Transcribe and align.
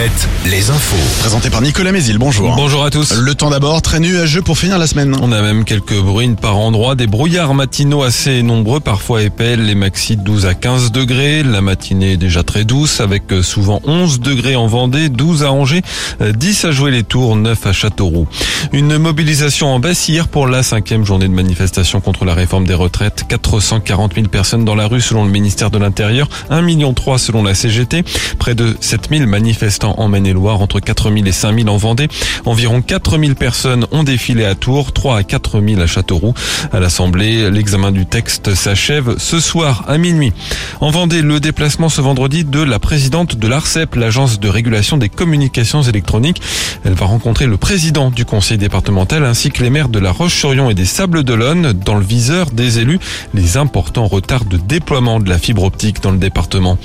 Alouette, 0.00 0.28
les 0.46 0.70
infos. 0.70 1.20
Présenté 1.20 1.50
par 1.50 1.60
Nicolas 1.60 1.92
Mézil, 1.92 2.16
bonjour. 2.16 2.56
Bonjour 2.56 2.84
à 2.84 2.90
tous. 2.90 3.12
Le 3.12 3.34
temps 3.34 3.50
d'abord, 3.50 3.82
très 3.82 4.00
nuageux 4.00 4.40
pour 4.40 4.56
finir 4.56 4.78
la 4.78 4.86
semaine. 4.86 5.14
On 5.20 5.30
a 5.30 5.42
même 5.42 5.64
quelques 5.64 5.98
bruines 6.00 6.36
par 6.36 6.56
endroits, 6.56 6.94
des 6.94 7.06
brouillards 7.06 7.52
matinaux 7.52 8.02
assez 8.02 8.42
nombreux, 8.42 8.80
parfois 8.80 9.22
épais, 9.22 9.56
les 9.56 9.74
maxi 9.74 10.16
de 10.16 10.22
12 10.22 10.46
à 10.46 10.54
15 10.54 10.90
degrés. 10.90 11.42
La 11.42 11.60
matinée 11.60 12.12
est 12.12 12.16
déjà 12.16 12.42
très 12.42 12.64
douce, 12.64 13.00
avec 13.00 13.24
souvent 13.42 13.82
11 13.84 14.20
degrés 14.20 14.56
en 14.56 14.68
Vendée, 14.68 15.10
12 15.10 15.44
à 15.44 15.52
Angers, 15.52 15.82
10 16.20 16.64
à 16.64 16.70
jouer 16.70 16.92
les 16.92 17.02
tours, 17.02 17.36
9 17.36 17.66
à 17.66 17.72
Châteauroux. 17.74 18.26
Une 18.72 18.96
mobilisation 18.96 19.68
en 19.68 19.80
baisse 19.80 20.08
hier 20.08 20.28
pour 20.28 20.46
la 20.46 20.62
cinquième 20.62 21.04
journée 21.04 21.28
de 21.28 21.34
manifestation 21.34 22.00
contre 22.00 22.24
la 22.24 22.32
réforme 22.32 22.66
des 22.66 22.72
retraites. 22.72 23.24
440 23.28 24.14
000 24.14 24.28
personnes 24.28 24.64
dans 24.64 24.74
la 24.74 24.86
rue 24.86 25.02
selon 25.02 25.26
le 25.26 25.30
ministère 25.30 25.70
de 25.70 25.78
l'Intérieur, 25.78 26.26
1 26.48 26.62
million 26.62 26.94
3 26.94 27.18
selon 27.18 27.42
la 27.42 27.54
CGT, 27.54 28.02
près 28.38 28.54
de 28.54 28.74
7 28.80 29.08
000 29.10 29.26
manifestants 29.26 29.89
en 29.98 30.08
Maine-et-Loire, 30.08 30.60
entre 30.60 30.80
4 30.80 31.12
000 31.12 31.26
et 31.26 31.32
5 31.32 31.58
000 31.58 31.68
en 31.68 31.76
Vendée. 31.76 32.08
Environ 32.44 32.82
4 32.82 33.18
000 33.18 33.34
personnes 33.34 33.86
ont 33.92 34.02
défilé 34.02 34.44
à 34.44 34.54
Tours, 34.54 34.92
3 34.92 35.18
à 35.18 35.22
4 35.22 35.60
000 35.60 35.80
à 35.80 35.86
Châteauroux. 35.86 36.34
À 36.72 36.80
l'Assemblée, 36.80 37.50
l'examen 37.50 37.92
du 37.92 38.06
texte 38.06 38.54
s'achève 38.54 39.16
ce 39.18 39.40
soir 39.40 39.84
à 39.88 39.98
minuit. 39.98 40.32
En 40.80 40.90
Vendée, 40.90 41.22
le 41.22 41.40
déplacement 41.40 41.88
ce 41.88 42.00
vendredi 42.00 42.44
de 42.44 42.62
la 42.62 42.78
présidente 42.78 43.36
de 43.36 43.48
l'ARCEP, 43.48 43.94
l'agence 43.94 44.40
de 44.40 44.48
régulation 44.48 44.96
des 44.96 45.08
communications 45.08 45.82
électroniques. 45.82 46.40
Elle 46.84 46.94
va 46.94 47.06
rencontrer 47.06 47.46
le 47.46 47.56
président 47.56 48.10
du 48.10 48.24
conseil 48.24 48.58
départemental 48.58 49.24
ainsi 49.24 49.50
que 49.50 49.62
les 49.62 49.70
maires 49.70 49.88
de 49.88 49.98
la 49.98 50.12
Roche-sur-Yon 50.12 50.70
et 50.70 50.74
des 50.74 50.84
Sables-d'Olonne 50.84 51.72
dans 51.72 51.96
le 51.96 52.04
viseur 52.04 52.50
des 52.50 52.78
élus 52.78 52.98
les 53.34 53.56
importants 53.56 54.06
retards 54.06 54.44
de 54.44 54.56
déploiement 54.56 55.20
de 55.20 55.28
la 55.28 55.38
fibre 55.38 55.64
optique 55.64 56.02
dans 56.02 56.10
le 56.10 56.18
département. 56.18 56.78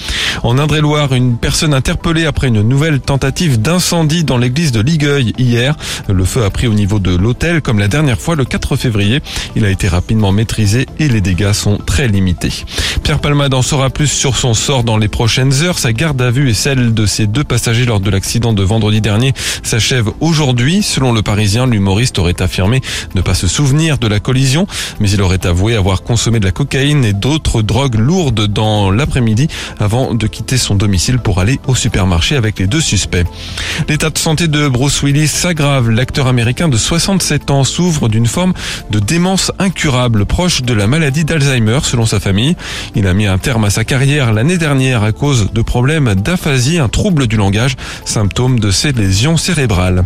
En 0.44 0.58
Indre-et-Loire, 0.58 1.14
une 1.14 1.38
personne 1.38 1.74
interpellée 1.74 2.26
après 2.26 2.48
une 2.48 2.62
nouvelle 2.62 2.95
tentative 3.00 3.62
d'incendie 3.62 4.24
dans 4.24 4.38
l'église 4.38 4.72
de 4.72 4.82
Ligueuil 4.82 5.34
hier. 5.38 5.76
Le 6.08 6.26
feu 6.26 6.44
a 6.44 6.50
pris 6.50 6.68
au 6.68 6.74
niveau 6.74 7.00
de 7.00 7.16
l'hôtel 7.16 7.62
comme 7.62 7.80
la 7.80 7.88
dernière 7.88 8.20
fois 8.20 8.36
le 8.36 8.46
4 8.46 8.76
février. 8.76 9.22
Il 9.56 9.66
a 9.66 9.70
été 9.70 9.88
rapidement 9.88 10.32
maîtrisé 10.32 10.86
et 11.00 11.08
les 11.08 11.22
dégâts 11.22 11.54
sont 11.54 11.78
très 11.78 12.08
limités. 12.08 12.66
Pierre 13.04 13.20
Palmade 13.20 13.54
en 13.54 13.62
saura 13.62 13.90
plus 13.90 14.08
sur 14.08 14.36
son 14.36 14.54
sort 14.54 14.84
dans 14.84 14.98
les 14.98 15.08
prochaines 15.08 15.54
heures. 15.64 15.80
Sa 15.80 15.94
garde 15.94 16.22
à 16.22 16.32
vue 16.32 16.50
et 16.50 16.54
celle 16.54 16.94
de 16.94 17.06
ses 17.06 17.28
deux 17.28 17.44
passagers 17.44 17.86
lors 17.86 18.00
de 18.00 18.10
l'accident 18.10 18.54
de 18.54 18.64
vendredi 18.64 19.02
dernier 19.02 19.34
s'achève 19.64 20.10
aujourd'hui. 20.20 20.84
Selon 20.84 21.12
le 21.12 21.22
Parisien, 21.22 21.68
l'humoriste 21.68 22.20
aurait 22.20 22.42
affirmé 22.42 22.82
ne 23.14 23.22
pas 23.22 23.34
se 23.34 23.48
souvenir 23.48 23.98
de 23.98 24.08
la 24.08 24.20
collision, 24.20 24.68
mais 25.00 25.10
il 25.10 25.22
aurait 25.22 25.46
avoué 25.46 25.76
avoir 25.76 26.04
consommé 26.04 26.40
de 26.40 26.46
la 26.46 26.52
cocaïne 26.52 27.06
et 27.06 27.14
d'autres 27.14 27.62
drogues 27.62 28.00
lourdes 28.00 28.48
dans 28.48 28.92
l'après-midi 28.92 29.48
avant 29.80 30.14
de 30.14 30.28
quitter 30.28 30.58
son 30.58 30.76
domicile 30.76 31.20
pour 31.20 31.40
aller 31.40 31.60
au 31.68 31.76
supermarché 31.76 32.36
avec 32.36 32.60
les 32.60 32.68
deux 32.68 32.82
suspects. 32.86 33.26
L'état 33.90 34.10
de 34.10 34.18
santé 34.18 34.48
de 34.48 34.68
Bruce 34.68 35.02
Willis 35.04 35.28
s'aggrave. 35.28 35.90
L'acteur 35.90 36.28
américain 36.28 36.68
de 36.68 36.78
67 36.78 37.52
ans 37.52 37.64
souffre 37.64 38.08
d'une 38.08 38.28
forme 38.28 38.54
de 38.92 39.00
démence 39.00 39.52
incurable 39.60 40.26
proche 40.26 40.62
de 40.62 40.74
la 40.74 40.88
maladie 40.88 41.26
d'Alzheimer 41.26 41.80
selon 41.84 42.06
sa 42.06 42.20
famille. 42.20 42.56
Il 42.96 43.08
a 43.08 43.14
mis 43.14 43.26
un 43.26 43.38
terme 43.38 43.66
à 43.66 43.70
sa 43.70 43.84
carrière 43.84 44.32
l'année 44.34 44.58
dernière 44.58 45.04
à 45.04 45.12
cause 45.12 45.52
de 45.52 45.62
problèmes 45.62 46.16
d'aphasie, 46.16 46.80
un 46.80 46.90
trouble 46.90 47.28
du 47.28 47.36
langage, 47.36 47.76
symptôme 48.06 48.60
de 48.60 48.72
ses 48.72 48.92
lésions 48.92 49.38
cérébrales. 49.38 50.06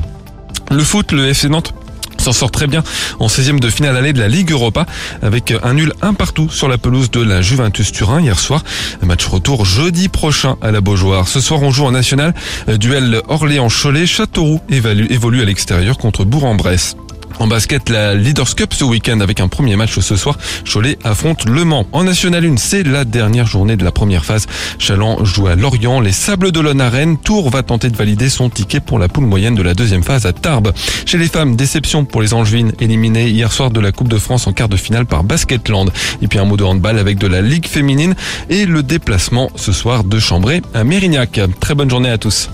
Le 0.72 0.84
foot, 0.84 1.12
le 1.12 1.30
FC 1.30 1.50
Nantes 1.50 1.74
s'en 2.20 2.34
sort 2.34 2.52
très 2.52 2.68
bien 2.68 2.84
en 3.20 3.28
16e 3.28 3.60
de 3.60 3.70
finale 3.70 3.98
allée 3.98 4.14
de 4.14 4.20
la 4.20 4.28
Ligue 4.28 4.52
Europa 4.52 4.86
avec 5.22 5.54
un 5.64 5.74
nul 5.74 5.94
un 6.02 6.14
partout 6.14 6.50
sur 6.50 6.68
la 6.68 6.78
pelouse 6.78 7.12
de 7.12 7.22
la 7.22 7.42
Juventus 7.42 7.92
Turin 7.92 8.22
hier 8.22 8.40
soir. 8.40 8.64
Match 9.02 9.26
retour 9.26 9.66
jeudi 9.66 10.10
prochain 10.10 10.58
à 10.62 10.72
la 10.72 10.82
Beaujoire. 10.82 11.28
Ce 11.28 11.40
soir 11.40 11.62
on 11.62 11.72
joue 11.72 11.86
en 11.86 11.92
national. 11.92 12.34
Duel 12.68 13.22
Orléans-Cholet. 13.28 14.06
Châteauroux 14.06 14.62
évolue 14.70 15.42
à 15.42 15.46
l'extérieur 15.46 15.98
contre 15.98 16.26
Bourg-en-Bresse. 16.26 16.96
En 17.38 17.48
basket, 17.48 17.90
la 17.90 18.16
Leaders 18.16 18.56
Cup 18.56 18.74
ce 18.74 18.84
week-end 18.84 19.20
avec 19.22 19.40
un 19.40 19.48
premier 19.48 19.76
match 19.76 19.98
ce 20.00 20.16
soir. 20.16 20.38
Cholet 20.66 20.98
affronte 21.04 21.46
Le 21.46 21.64
Mans. 21.64 21.86
En 21.92 22.04
National 22.04 22.46
1, 22.46 22.58
c'est 22.58 22.84
la 22.84 23.06
dernière 23.06 23.46
journée 23.46 23.78
de 23.78 23.84
la 23.84 23.92
première 23.92 24.26
phase. 24.26 24.48
Chaland 24.78 25.24
joue 25.24 25.48
à 25.48 25.56
Lorient. 25.56 26.02
Les 26.02 26.12
Sables 26.12 26.52
d'Olonne 26.52 26.82
à 26.82 26.90
Rennes. 26.90 27.18
Tours 27.18 27.50
va 27.50 27.64
tenter 27.64 27.90
de 27.90 27.96
valider 27.96 28.30
son 28.30 28.50
ticket 28.50 28.80
pour 28.80 29.00
la 29.00 29.08
poule 29.08 29.26
moyenne 29.26 29.56
de 29.56 29.62
la 29.62 29.74
deuxième 29.74 30.04
phase 30.04 30.26
à 30.26 30.34
Tarbes. 30.34 30.74
Chez 31.06 31.18
les 31.18 31.28
femmes, 31.28 31.56
déception 31.56 32.06
pour 32.06 32.22
les 32.22 32.34
Angevines 32.34 32.74
éliminées 32.80 33.30
hier 33.30 33.52
soir 33.52 33.72
de 33.72 33.80
la 33.80 33.92
Coupe 33.92 34.10
de 34.10 34.18
France 34.18 34.48
en 34.48 34.54
quart 34.54 34.70
de 34.70 34.78
finale 34.78 35.06
par 35.06 35.24
Basketland. 35.24 35.92
Et 36.22 36.28
puis 36.28 36.40
un 36.40 36.46
mot 36.46 36.58
de 36.58 36.64
handball 36.64 37.00
avec 37.00 37.18
de 37.18 37.28
la 37.28 37.42
Ligue 37.42 37.68
féminine 37.68 38.16
et 38.50 38.66
le 38.66 38.84
déplacement 38.84 39.50
ce 39.56 39.72
soir 39.72 40.04
de 40.04 40.20
Chambray 40.20 40.62
à 40.74 40.84
Mérignac. 40.84 41.40
Très 41.60 41.76
bonne 41.76 41.90
journée 41.90 42.10
à 42.10 42.18
tous. 42.18 42.50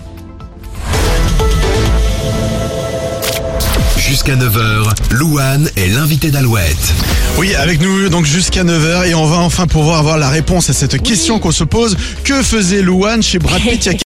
Jusqu'à 4.08 4.36
9h, 4.36 4.84
Louane 5.10 5.68
est 5.76 5.88
l'invité 5.88 6.30
d'Alouette. 6.30 6.94
Oui, 7.40 7.56
avec 7.56 7.82
nous 7.82 8.08
donc 8.10 8.26
jusqu'à 8.26 8.64
9h 8.64 9.08
et 9.08 9.16
on 9.16 9.26
va 9.26 9.38
enfin 9.38 9.66
pouvoir 9.66 9.98
avoir 9.98 10.20
la 10.20 10.30
réponse 10.30 10.70
à 10.70 10.74
cette 10.74 11.02
question 11.02 11.40
qu'on 11.40 11.52
se 11.52 11.64
pose. 11.64 11.98
Que 12.24 12.44
faisait 12.44 12.84
Louane 12.84 13.24
chez 13.24 13.40
Brad 13.40 13.60
Pitt 13.62 13.84
il 13.84 13.88
y 13.88 13.90
a 13.90 13.94